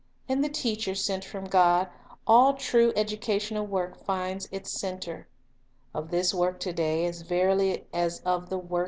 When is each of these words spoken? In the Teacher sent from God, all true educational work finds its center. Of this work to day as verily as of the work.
In 0.27 0.41
the 0.41 0.49
Teacher 0.49 0.95
sent 0.95 1.23
from 1.23 1.45
God, 1.45 1.87
all 2.25 2.55
true 2.55 2.91
educational 2.95 3.67
work 3.67 4.03
finds 4.03 4.49
its 4.51 4.71
center. 4.71 5.27
Of 5.93 6.09
this 6.09 6.33
work 6.33 6.59
to 6.61 6.73
day 6.73 7.05
as 7.05 7.21
verily 7.21 7.85
as 7.93 8.19
of 8.21 8.49
the 8.49 8.57
work. 8.57 8.79